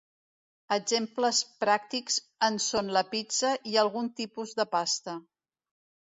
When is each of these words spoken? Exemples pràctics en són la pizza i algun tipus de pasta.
Exemples 0.75 1.41
pràctics 1.63 2.15
en 2.47 2.57
són 2.67 2.89
la 2.97 3.03
pizza 3.11 3.51
i 3.73 3.77
algun 3.83 4.09
tipus 4.21 4.55
de 4.61 4.65
pasta. 4.73 5.15